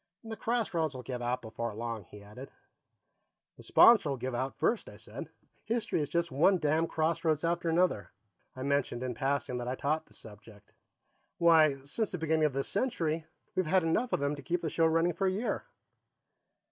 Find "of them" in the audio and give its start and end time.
14.11-14.35